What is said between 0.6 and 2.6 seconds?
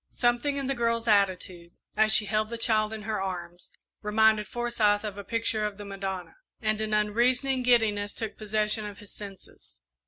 the girl's attitude, as she held the